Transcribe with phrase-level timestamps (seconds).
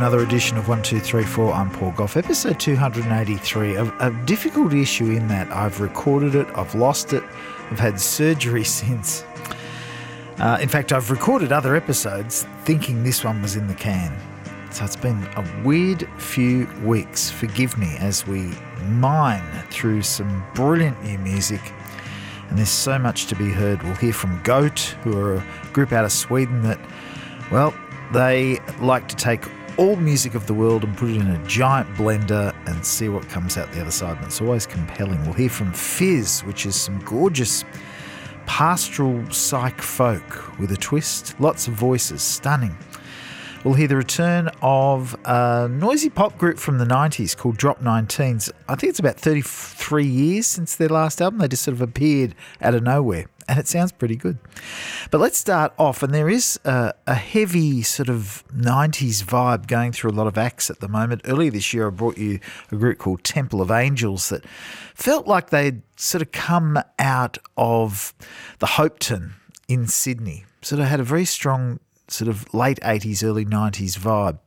[0.00, 1.52] another edition of 1234.
[1.52, 3.74] I'm Paul Goff, episode 283.
[3.74, 7.22] A, a difficult issue in that I've recorded it, I've lost it,
[7.70, 9.26] I've had surgery since.
[10.38, 14.18] Uh, in fact, I've recorded other episodes thinking this one was in the can.
[14.70, 17.28] So it's been a weird few weeks.
[17.28, 18.52] Forgive me as we
[18.86, 21.60] mine through some brilliant new music.
[22.48, 23.82] And there's so much to be heard.
[23.82, 25.44] We'll hear from Goat, who are a
[25.74, 26.80] group out of Sweden that,
[27.52, 27.74] well,
[28.14, 29.44] they like to take
[29.80, 33.26] all music of the world and put it in a giant blender and see what
[33.30, 34.14] comes out the other side.
[34.18, 35.18] And it's always compelling.
[35.24, 37.64] We'll hear from Fizz, which is some gorgeous
[38.44, 41.34] pastoral psych folk with a twist.
[41.40, 42.76] Lots of voices, stunning.
[43.64, 48.52] We'll hear the return of a noisy pop group from the 90s called Drop 19s.
[48.68, 51.38] I think it's about 33 years since their last album.
[51.38, 54.38] They just sort of appeared out of nowhere and it sounds pretty good.
[55.10, 59.90] But let's start off, and there is a, a, heavy sort of 90s vibe going
[59.90, 61.22] through a lot of acts at the moment.
[61.24, 62.38] Earlier this year, I brought you
[62.70, 64.46] a group called Temple of Angels that
[64.94, 68.14] felt like they'd sort of come out of
[68.60, 69.32] the Hopetoun
[69.66, 70.44] in Sydney.
[70.62, 74.38] Sort of had a very strong sort of late 80s, early 90s vibe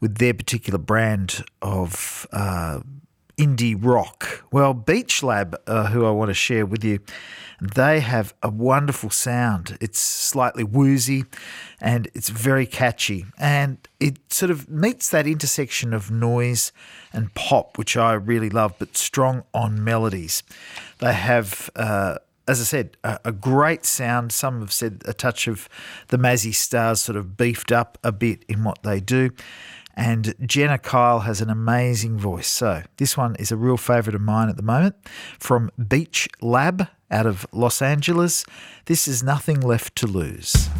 [0.00, 2.80] with their particular brand of uh,
[3.36, 4.44] indie rock.
[4.50, 7.00] Well, Bleach Lab, uh, who I want to share with you,
[7.60, 9.78] they have a wonderful sound.
[9.80, 11.24] It's slightly woozy
[11.80, 13.26] and it's very catchy.
[13.38, 16.72] And it sort of meets that intersection of noise
[17.12, 20.42] and pop, which I really love, but strong on melodies.
[20.98, 21.70] They have.
[21.76, 22.16] Uh,
[22.48, 24.32] as I said, a, a, great sound.
[24.32, 25.68] Some have said a touch of
[26.08, 29.30] the Mazzy Stars sort of beefed up a bit in what they do.
[29.94, 32.48] And Jenna Kyle has an amazing voice.
[32.48, 34.96] So this one is a real favourite of mine at the moment
[35.38, 38.44] from Bleach Lab out of Los Angeles.
[38.86, 40.70] This is Nothing Left to Lose.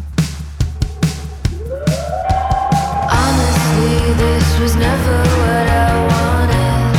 [3.11, 6.93] Honestly, this was never what I wanted.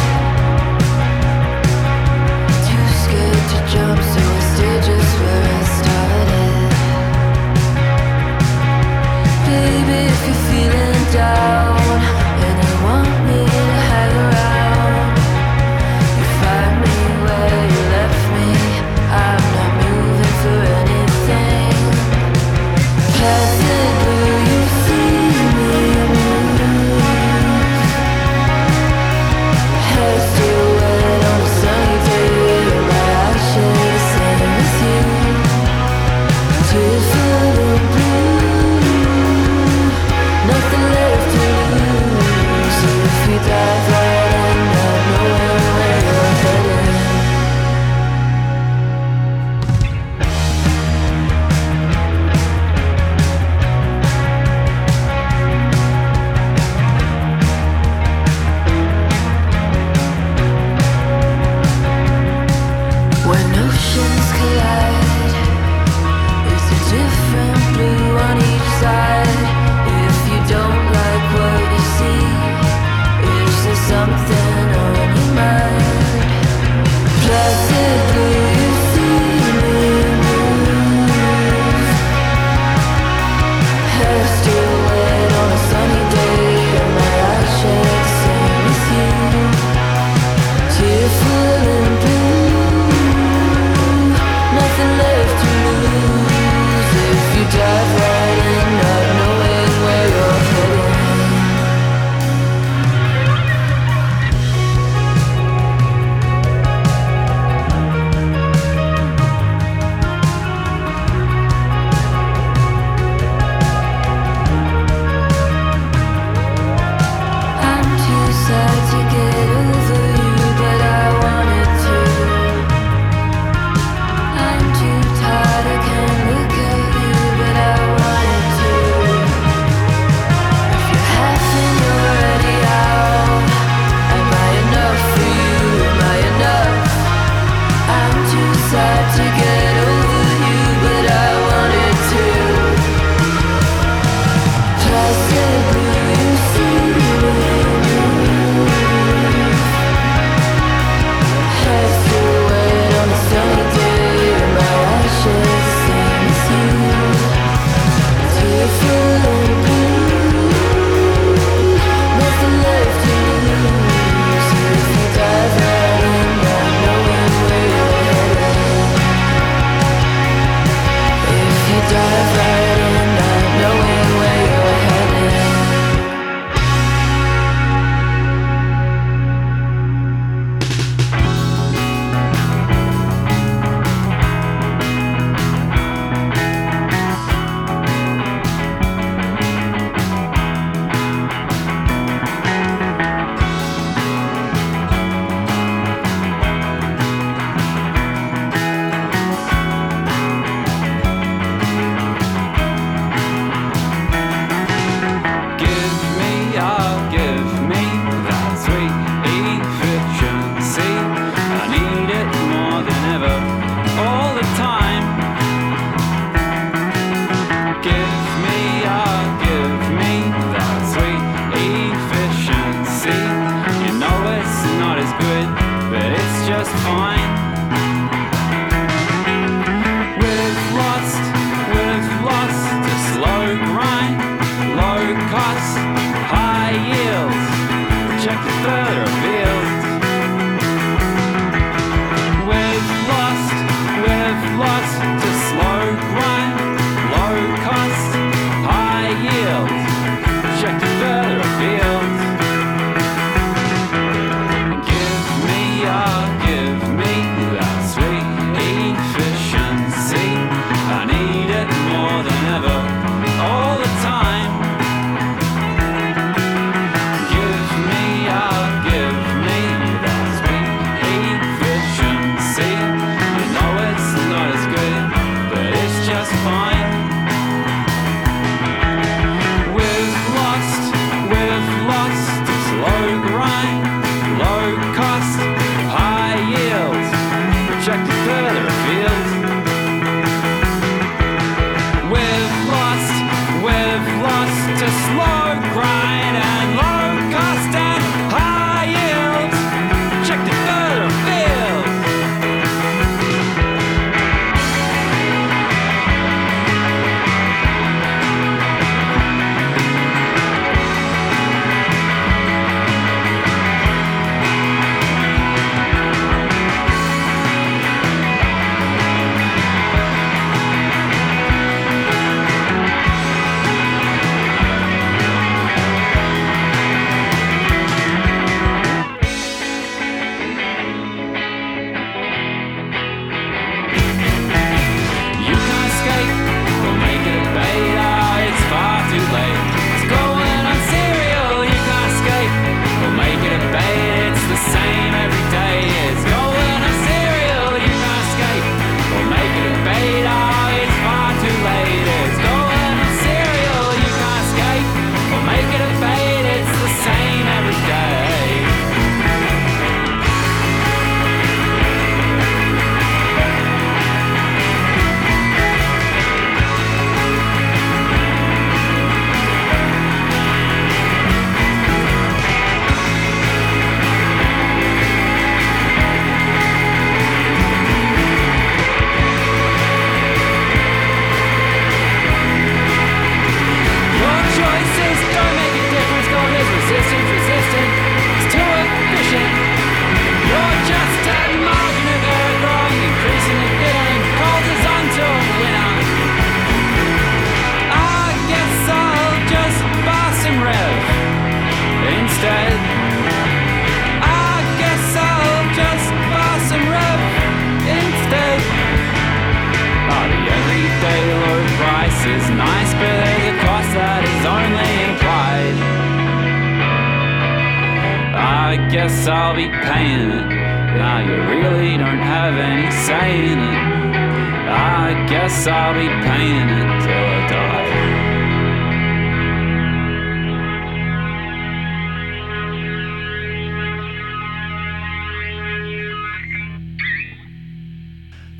[2.69, 6.71] Too scared to jump, so I just where I started.
[9.47, 11.64] Baby, if you're feeling down.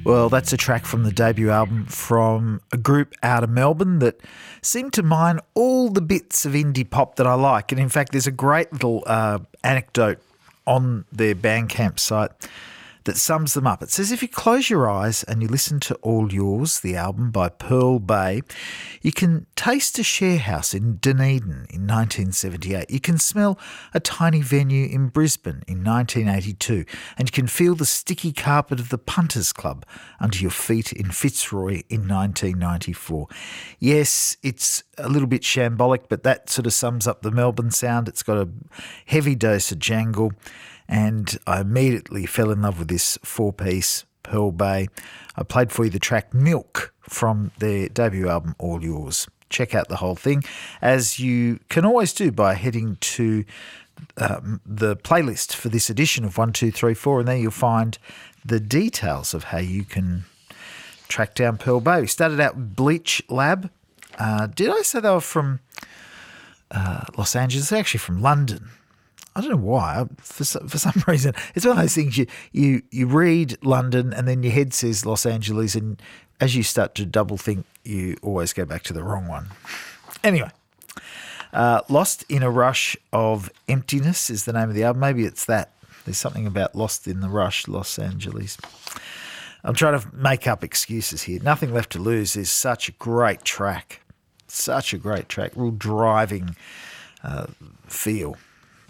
[0.05, 4.21] Well, that's a track from the debut album from a group out of Melbourne that
[4.61, 7.73] seemed to mine all the bits of indie pop that I like.
[7.73, 10.19] And in fact, there's a great little uh, anecdote
[10.67, 12.31] on their Bandcamp site
[13.05, 13.83] that sums them up.
[13.83, 17.31] It says if you close your eyes and you listen to All Yours, the album
[17.31, 18.43] by Pearl Bay,
[19.03, 22.91] you can taste a share house in Dunedin in 1978.
[22.91, 23.59] You can smell
[23.93, 26.85] a tiny venue in Brisbane in 1982.
[27.19, 29.85] And you can feel the sticky carpet of the Punters Club
[30.19, 33.29] under your feet in Fitzroy in 1994.
[33.79, 38.09] Yes, it's a little bit shambolic, but that sort of sums up the Melbourne sound.
[38.09, 38.49] It's got a
[39.07, 40.33] heavy dose of jangle
[40.89, 44.89] and I immediately fell in love with this four piece Pearl Bay.
[45.37, 49.29] I played for you the track Milk from their debut album All Yours.
[49.51, 50.43] Check out the whole thing,
[50.83, 53.45] as you can always do by heading to
[54.17, 57.99] um, the playlist for this edition of 1234, and there you'll find
[58.45, 60.25] the details of how you can
[61.09, 62.01] track down Pearl Bay.
[62.01, 63.71] We started out with Bleach Lab.
[64.19, 65.61] Uh, did I say they were from
[66.71, 67.69] uh, Los Angeles?
[67.69, 68.71] They're actually from London.
[69.37, 70.05] I don't know why.
[70.19, 74.29] For for some reason, it's one of those things you you you read London and
[74.29, 76.01] then your head says Los Angeles, and
[76.41, 79.49] as you start to double think, you always go back to the wrong one.
[80.23, 80.51] Anyway,
[81.53, 85.01] uh, Lost in a Rush of Emptiness is the name of the album.
[85.01, 85.71] Maybe it's that.
[86.05, 88.59] There's something about Lost in the Rush, Los Angeles.
[89.63, 91.41] I'm trying to make up excuses here.
[91.43, 94.01] Nothing Left to Lose is such a great track.
[94.47, 95.53] Such a great track.
[95.55, 96.55] Real driving
[97.23, 97.47] uh,
[97.87, 98.37] feel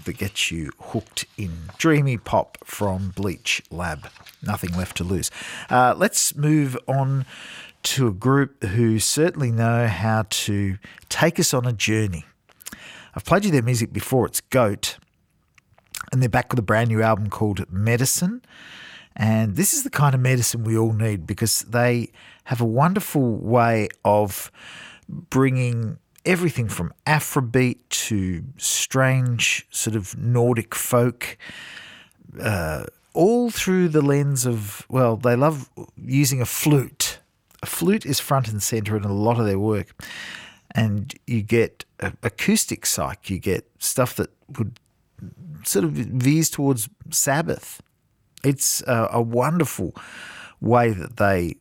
[0.04, 1.70] that gets you hooked in.
[1.78, 4.08] Dreamy pop from Bleach Lab.
[4.42, 5.30] Nothing left to lose.
[5.70, 7.24] Uh, let's move on
[7.84, 12.24] to a group who certainly know how to take us on a journey.
[13.14, 14.26] I've played you their music before.
[14.26, 14.98] It's Goat,
[16.10, 18.42] and they're back with a brand new album called Medicine.
[19.16, 22.10] And this is the kind of medicine we all need because they
[22.44, 24.50] have a wonderful way of
[25.08, 31.36] bringing everything from Afrobeat to strange sort of Nordic folk,
[32.40, 37.20] uh, all through the lens of, well, they love using a flute.
[37.62, 40.02] A flute is front and center in a lot of their work.
[40.74, 41.84] And you get
[42.22, 44.80] acoustic psych, you get stuff that would
[45.64, 47.80] sort of veers towards Sabbath.
[48.42, 49.94] It's a, a wonderful
[50.60, 51.56] way that they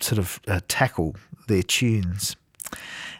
[0.00, 1.16] sort of uh, tackle
[1.46, 2.36] their tunes.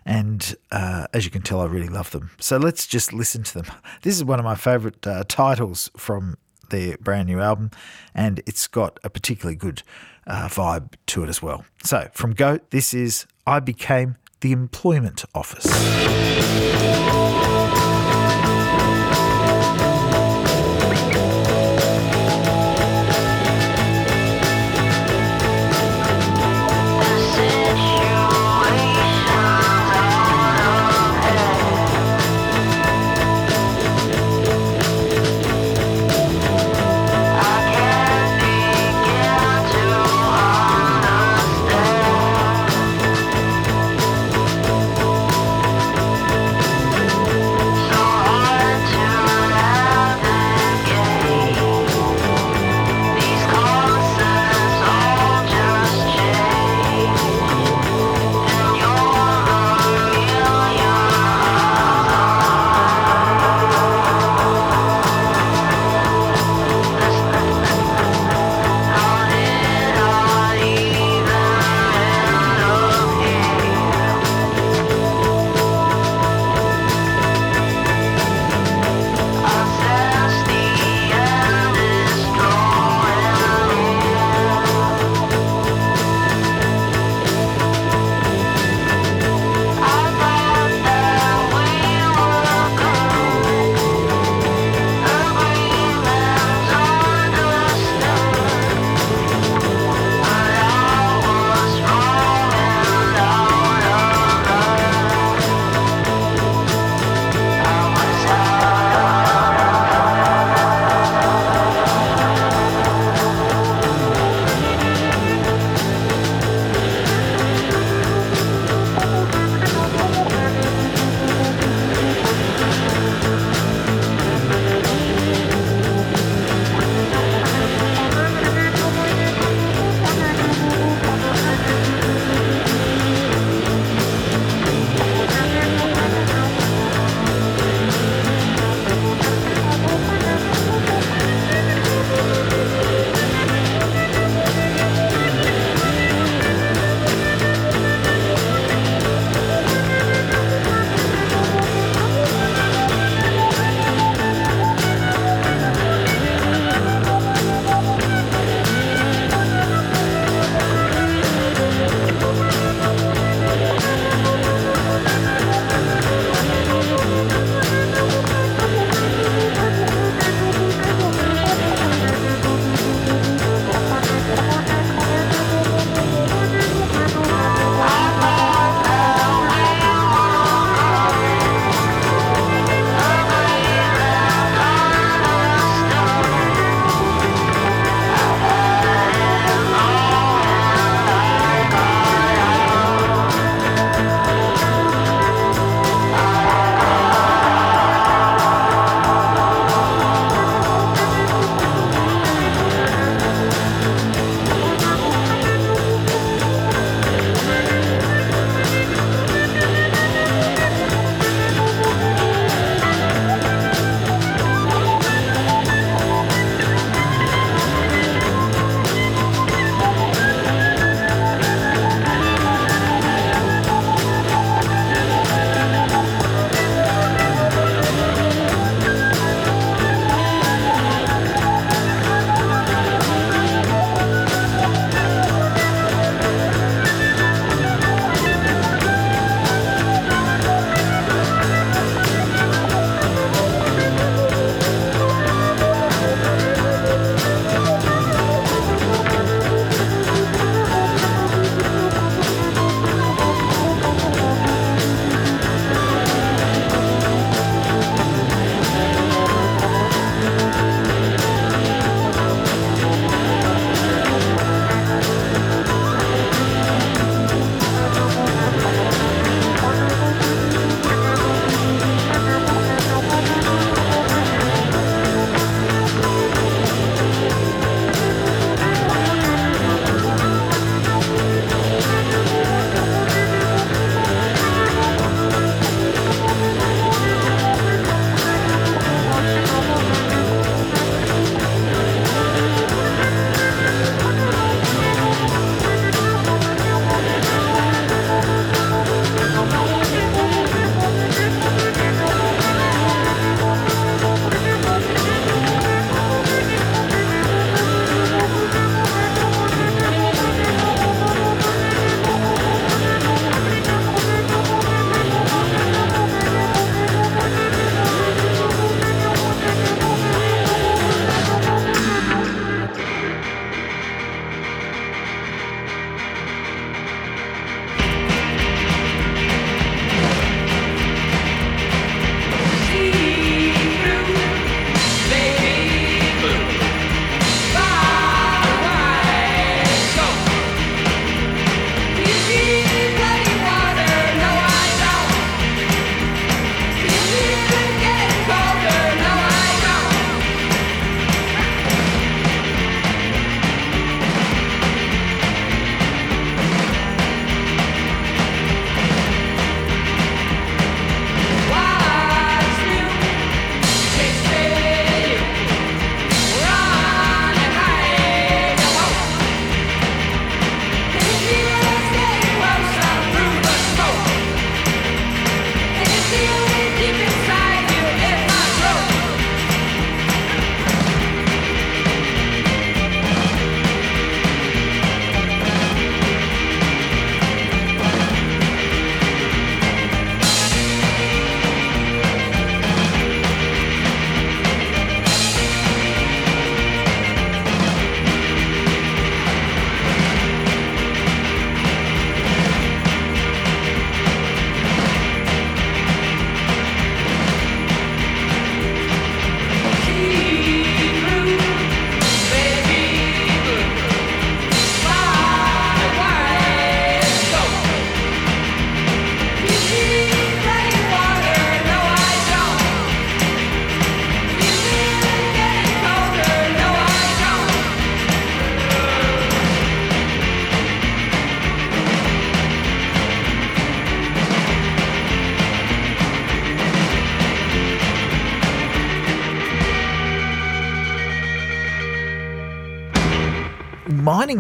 [0.07, 2.31] And uh, as you can tell, I really love them.
[2.39, 3.67] So let's just listen to them.
[4.03, 6.37] This is one of my favourite uh, titles from
[6.71, 7.71] their brand new album,
[8.15, 9.83] and it's got a particularly good
[10.27, 11.65] uh, vibe to it as well.
[11.83, 15.65] So from Goat, this is I Became the Employment Office.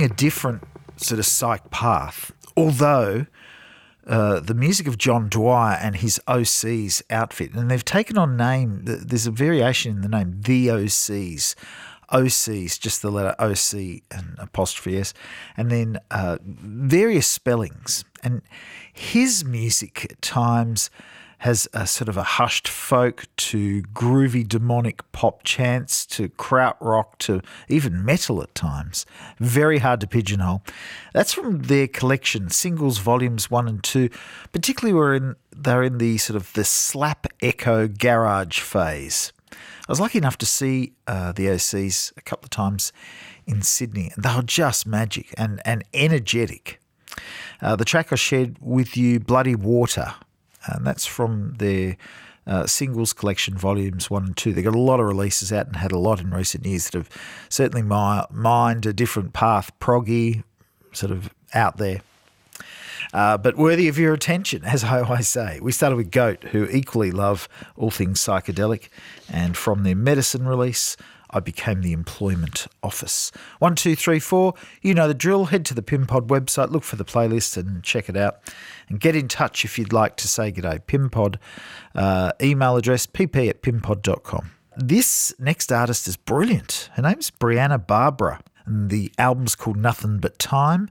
[0.02, 0.62] A different
[0.96, 3.26] sort of psych path, although
[4.06, 8.82] uh, the music of John Dwyer and his OCs outfit, and they've taken on name.
[8.84, 11.54] There's a variation in the name, the OCs.
[12.12, 15.14] OCs, just the letter OC and apostrophe S,
[15.56, 18.04] and then uh, various spellings.
[18.22, 18.42] And
[18.92, 20.90] his music at times
[21.44, 27.42] has a sort of a hushed folk to groovy demonic pop chants to krautrock to
[27.68, 29.04] even metal at times.
[29.38, 30.62] Very hard to pigeonhole.
[31.12, 34.08] That's from their collection, singles volumes one and two.
[34.52, 39.30] Particularly, we're in they're in the sort of the slap echo garage phase.
[39.52, 42.90] I was lucky enough to see uh, the OCs a couple of times
[43.46, 46.80] in Sydney, and they were just magic and, and energetic.
[47.60, 50.14] Uh, the track I shared with you, Bloody Water,
[50.66, 51.96] and that's from their
[52.46, 54.52] uh, singles collection, volumes one and two.
[54.52, 56.94] They've got a lot of releases out and had a lot in recent years that
[56.94, 57.08] have
[57.48, 60.44] certainly mi- mined a different path, proggy,
[60.92, 62.00] sort of out there.
[63.12, 65.60] Uh, but worthy of your attention, as I always say.
[65.60, 68.88] We started with Goat, who equally love all things psychedelic,
[69.30, 70.96] and from their medicine release,
[71.34, 73.32] I became the employment office.
[73.58, 74.54] One, two, three, four.
[74.80, 75.46] You know the drill.
[75.46, 78.38] Head to the PimPod website, look for the playlist, and check it out.
[78.88, 80.80] And get in touch if you'd like to say g'day.
[80.80, 81.36] PimPod
[81.94, 84.50] uh, email address pp at pimpod.com.
[84.76, 86.90] This next artist is brilliant.
[86.94, 90.88] Her name's Brianna Barbara, and the album's called Nothing But Time.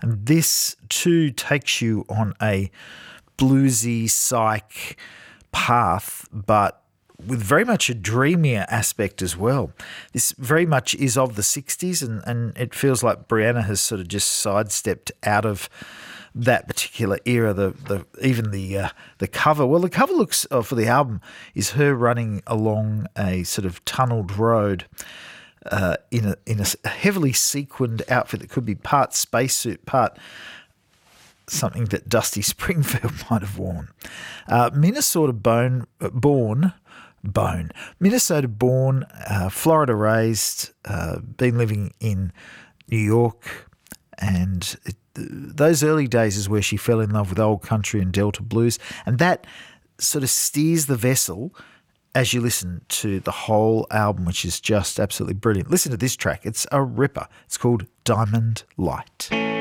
[0.00, 2.70] And this too takes you on a
[3.38, 4.96] bluesy psych
[5.52, 6.81] path, but
[7.26, 9.72] with very much a dreamier aspect as well.
[10.12, 14.00] This very much is of the 60s, and, and it feels like Brianna has sort
[14.00, 15.68] of just sidestepped out of
[16.34, 17.52] that particular era.
[17.52, 19.66] The, the even the uh, the cover.
[19.66, 21.20] Well, the cover looks uh, for the album
[21.54, 24.86] is her running along a sort of tunneled road.
[25.64, 30.18] Uh, in a in a heavily sequined outfit that could be part spacesuit, part
[31.46, 33.88] something that Dusty Springfield might have worn.
[34.48, 36.72] Uh, Minnesota bone, born
[37.24, 37.70] bone.
[38.00, 42.32] Minnesota born, uh, Florida raised, uh, been living in
[42.90, 43.70] New York,
[44.18, 48.12] and it, those early days is where she fell in love with old country and
[48.12, 49.46] Delta blues, and that
[49.98, 51.54] sort of steers the vessel
[52.14, 55.70] as you listen to the whole album, which is just absolutely brilliant.
[55.70, 57.28] Listen to this track; it's a ripper.
[57.46, 59.51] It's called Diamond Light.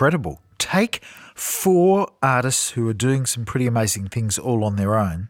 [0.00, 0.40] Incredible.
[0.56, 1.02] Take
[1.34, 5.28] four artists who are doing some pretty amazing things all on their own.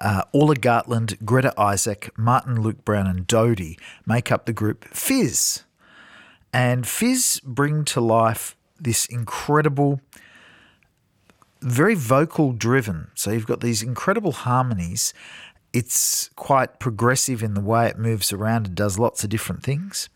[0.00, 5.64] Uh, Orla Gartland, Greta Isaac, Martin Luke Brown, and Dodie make up the group Fizz.
[6.50, 10.00] And Fizz bring to life this incredible,
[11.60, 13.08] very vocal driven.
[13.14, 15.12] So you've got these incredible harmonies.
[15.74, 20.08] It's quite progressive in the way it moves around and does lots of different things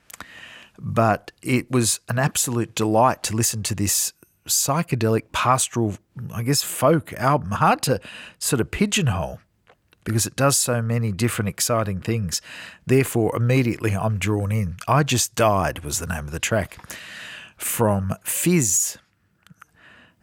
[0.82, 4.12] but it was an absolute delight to listen to this
[4.46, 5.94] psychedelic pastoral,
[6.34, 7.52] I guess, folk album.
[7.52, 8.00] Hard to
[8.40, 9.38] sort of pigeonhole
[10.04, 12.42] because it does so many different exciting things.
[12.84, 14.76] Therefore, immediately I'm drawn in.
[14.88, 16.76] I Just Died was the name of the track
[17.56, 18.98] from Fizz.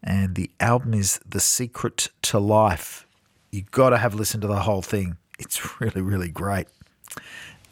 [0.04, 3.08] And the album is The Secret to Life.
[3.52, 5.18] You've got to have listened to the whole thing.
[5.38, 6.68] It's really, really great.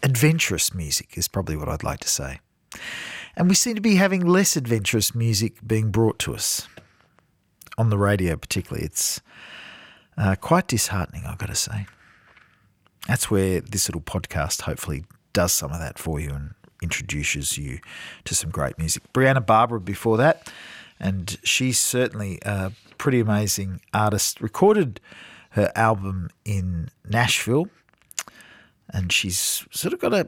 [0.02, 2.40] Adventurous music is probably what I'd like to say.
[3.36, 6.68] And we seem to be having less adventurous music being brought to us
[7.78, 8.86] on the radio, particularly.
[8.86, 9.22] It's
[10.18, 11.86] uh, quite disheartening, I've got to say.
[13.08, 17.80] That's where this little podcast hopefully does some of that for you and introduces you
[18.26, 19.04] to some great music.
[19.14, 20.52] Brianna Barbara before that,
[21.00, 24.42] and she's certainly a pretty amazing artist.
[24.42, 25.00] Recorded
[25.52, 27.70] her album in Nashville,
[28.90, 30.28] and she's sort of got a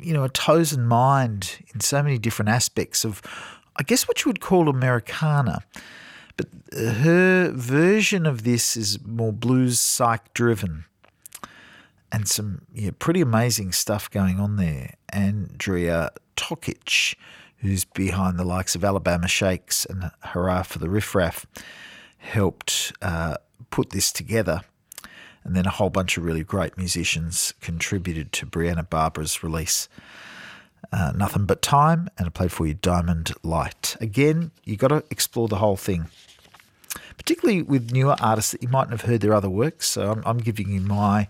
[0.00, 3.22] you know a toes and mind in so many different aspects of,
[3.76, 5.62] I guess what you would call Americana,
[6.36, 10.84] But her version of this is more blues psych driven
[12.10, 14.94] and some yeah, pretty amazing stuff going on there.
[15.12, 17.14] Andrija Tokic,
[17.58, 21.46] who's behind the likes of Alabama Shakes and Hurray for the Riff Raff,
[22.18, 23.36] helped uh,
[23.70, 24.62] put this together.
[25.44, 29.88] And then a whole bunch of really great musicians contributed to Breanna Barbara's release.
[30.92, 33.96] Uh, Nothing But Time, and I played for you Diamond Light.
[34.00, 36.06] Again, you've got to explore the whole thing,
[37.16, 39.88] particularly with newer artists that you mightn't have heard their other works.
[39.88, 41.28] So I'm, I'm giving you my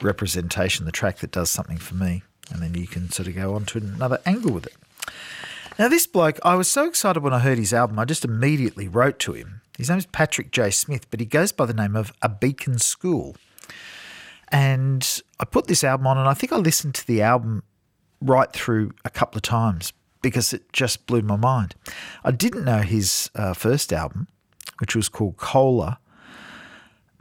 [0.00, 3.54] representation, the track that does something for me, and then you can sort of go
[3.54, 4.74] on to another angle with it.
[5.78, 8.86] Now, this bloke, I was so excited when I heard his album, I just immediately
[8.88, 9.60] wrote to him.
[9.78, 10.70] His name is Patrick J.
[10.70, 13.36] Smith, but he goes by the name of A Beacon School.
[14.48, 17.64] And I put this album on, and I think I listened to the album
[18.20, 21.74] right through a couple of times because it just blew my mind.
[22.22, 24.28] I didn't know his uh, first album,
[24.78, 25.98] which was called Cola,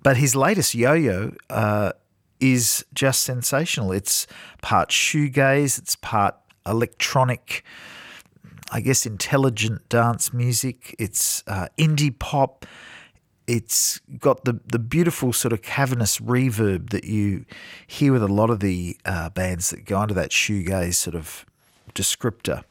[0.03, 1.93] but his latest Yo Yo uh,
[2.39, 3.91] is just sensational.
[3.91, 4.27] It's
[4.61, 6.35] part shoegaze, it's part
[6.65, 7.63] electronic
[8.73, 10.95] I guess, intelligent dance music.
[10.97, 12.65] It's uh, indie pop.
[13.45, 17.45] It's got the, the beautiful sort of cavernous reverb that you
[17.85, 21.45] hear with a lot of the uh, bands that go under that shoegaze sort of
[21.93, 22.63] descriptor.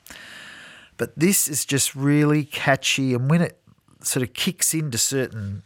[0.96, 3.60] But this is just really catchy, and when it
[4.02, 5.62] sort of kicks into certain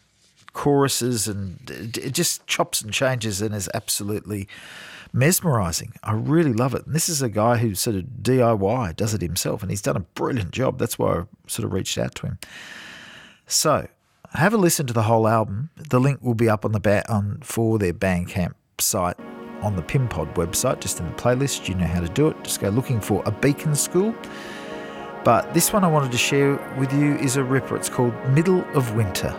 [0.52, 4.48] choruses and it just chops and changes and is absolutely
[5.16, 5.94] mesmerizing.
[6.02, 6.86] I really love it.
[6.86, 9.96] And this is a guy who sort of DIY does it himself, and he's done
[9.96, 10.78] a brilliant job.
[10.78, 12.38] That's why I sort of reached out to him.
[13.46, 13.88] So
[14.34, 15.70] have a listen to the whole album.
[15.76, 19.18] The link will be up on the ba- on for their Bandcamp site
[19.62, 21.68] on the Pimpod website, just in the playlist.
[21.68, 22.36] You know how to do it.
[22.44, 24.14] Just go looking for a Beacon School.
[25.24, 27.76] But this one I wanted to share with you is a ripper.
[27.76, 29.34] It's called Middle of Winter.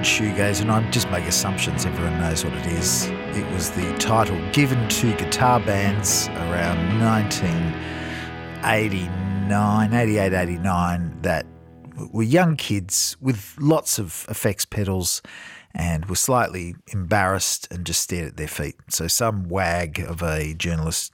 [0.00, 1.84] Word shoegaze, and I'm just make assumptions.
[1.84, 3.06] Everyone knows what it is.
[3.36, 11.44] It was the title given to guitar bands around 1989, 88, 89 that
[12.12, 15.20] were young kids with lots of effects pedals
[15.74, 18.76] and were slightly embarrassed and just stared at their feet.
[18.88, 21.12] So some wag of a journalist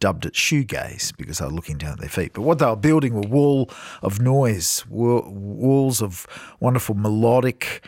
[0.00, 2.32] dubbed it shoegaze because they were looking down at their feet.
[2.32, 3.70] But what they were building were wall
[4.00, 6.26] of noise, wa- walls of
[6.60, 7.84] wonderful melodic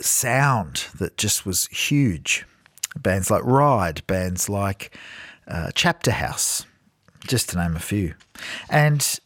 [0.00, 2.46] sound that just was huge.
[2.96, 4.96] Bands like Ride, bands like
[5.46, 6.66] uh, Chapterhouse,
[7.26, 8.14] just to name a few.
[8.68, 9.18] And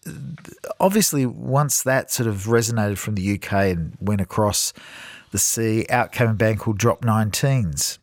[0.81, 4.73] obviously, once that sort of resonated from the UK and went across
[5.31, 7.99] the sea, out came a band called Drop Nineteens.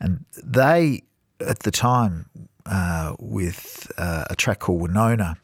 [0.00, 1.02] And they,
[1.40, 2.26] at the time,
[2.66, 5.36] uh, with uh, a track called Winona,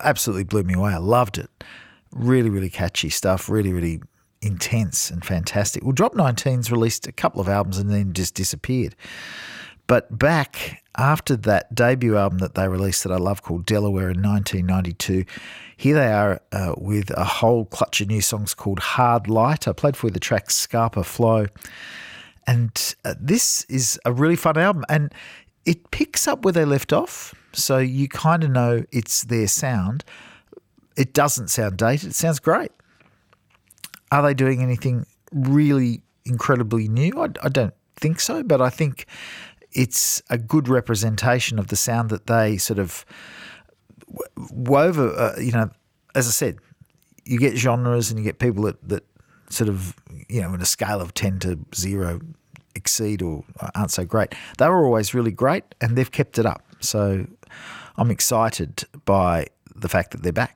[0.00, 0.92] absolutely blew me away.
[0.92, 1.50] I loved it.
[2.12, 3.48] Really, really catchy stuff.
[3.48, 4.00] Really, really
[4.42, 5.82] intense and fantastic.
[5.82, 8.94] Well, Drop Nineteens released a couple of albums and then just disappeared.
[9.86, 14.22] But back after that debut album that they released that I love called Delaware in
[14.22, 15.24] 1992,
[15.76, 19.68] here they are uh, with a whole clutch of new songs called Hard Light.
[19.68, 21.46] I played for the track Scapa Flow.
[22.46, 24.84] And uh, this is a really fun album.
[24.88, 25.12] And
[25.64, 27.34] it picks up where they left off.
[27.52, 30.04] So you kind of know it's their sound.
[30.96, 32.72] It doesn't sound dated, it sounds great.
[34.12, 37.12] Are they doing anything really incredibly new?
[37.20, 39.06] I, I don't think so, but I think
[39.72, 43.04] it's a good representation of the sound that they sort of
[44.50, 44.98] wove.
[44.98, 45.70] Uh, you know,
[46.14, 46.56] as I said,
[47.24, 49.04] you get genres and you get people that, that
[49.50, 49.94] sort of,
[50.28, 52.20] you know, in a scale of 10 to 0
[52.74, 53.44] exceed or
[53.74, 54.34] aren't so great.
[54.58, 56.62] They were always really great and they've kept it up.
[56.80, 57.26] So
[57.96, 60.55] I'm excited by the fact that they're back.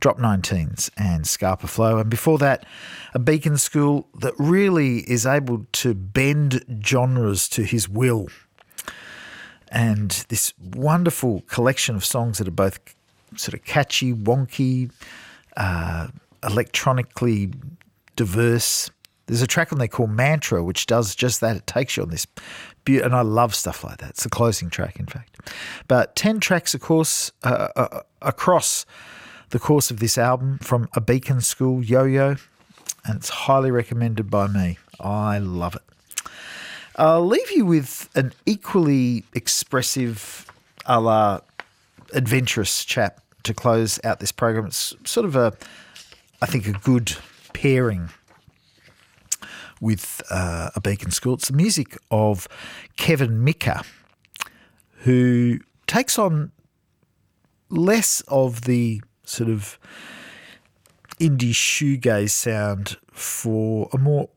[0.00, 1.98] Drop Nineteens and Scapa Flow.
[1.98, 2.66] And before that,
[3.14, 8.28] a Beacon School that really is able to bend genres to his will.
[9.68, 12.78] And this wonderful collection of songs that are both
[13.36, 14.90] sort of catchy, wonky,
[15.56, 16.08] uh,
[16.44, 17.52] electronically
[18.16, 18.90] diverse.
[19.26, 21.56] There's a track on there called Mantra, which does just that.
[21.56, 22.26] It takes you on this,
[22.84, 24.10] be- and I love stuff like that.
[24.10, 25.40] It's the closing track, in fact.
[25.88, 28.84] But 10 tracks, of course, uh, uh, across
[29.54, 32.34] the course of this album from A Beacon School Yo Yo,
[33.04, 34.78] and it's highly recommended by me.
[34.98, 36.26] I love it.
[36.96, 40.50] I'll leave you with an equally expressive,
[40.86, 41.38] a la
[42.12, 44.66] adventurous chap to close out this program.
[44.66, 45.52] It's sort of a,
[46.42, 47.16] I think, a good
[47.52, 48.08] pairing
[49.80, 51.34] with uh, a Beacon School.
[51.34, 52.48] It's the music of
[52.96, 53.86] Kevin Micka,
[55.02, 56.50] who takes on
[57.70, 59.78] less of the sort of
[61.20, 64.28] indie shoegaze sound for a more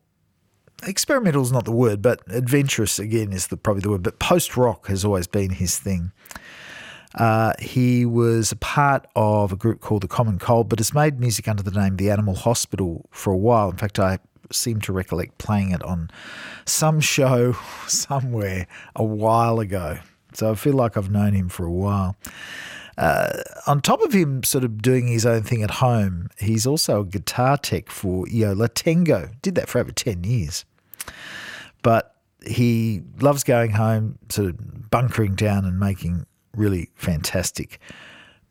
[0.83, 4.03] experimental is not the word, but adventurous again is the probably the word.
[4.03, 6.11] But post rock has always been his thing.
[7.15, 11.19] Uh, he was a part of a group called the Common Cold, but has made
[11.19, 13.71] music under the name The Animal Hospital for a while.
[13.71, 14.19] In fact, I
[14.51, 16.09] seem to recollect playing it on
[16.65, 17.53] some show
[17.87, 19.99] somewhere a while ago.
[20.33, 22.15] So I feel like I've known him for a while.
[22.97, 27.01] Uh, on top of him sort of doing his own thing at home, he's also
[27.01, 29.29] a guitar tech for Yo La Tengo.
[29.41, 30.65] Did that for over 10 years.
[31.83, 36.25] But he loves going home, sort of bunkering down and making
[36.55, 37.79] really fantastic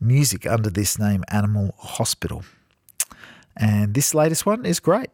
[0.01, 2.45] music under this name, Animal Hospital.
[3.57, 5.11] And this latest one is great.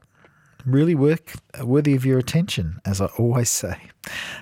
[0.66, 3.76] Really work, worthy of your attention, as I always say.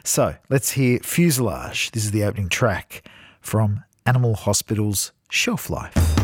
[0.04, 1.92] So let's hear Fuselage.
[1.92, 3.08] This is the opening track
[3.40, 6.19] from Animal Hospital's Shelf Life.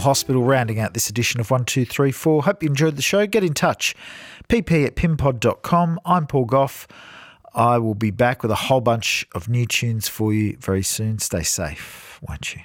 [0.00, 2.42] Hospital rounding out this edition of 1234.
[2.44, 3.26] Hope you enjoyed the show.
[3.26, 3.94] Get in touch.
[4.48, 6.00] pp at pimpod.com.
[6.04, 6.88] I'm Paul Goff.
[7.54, 11.18] I will be back with a whole bunch of new tunes for you very soon.
[11.18, 12.62] Stay safe, won't you?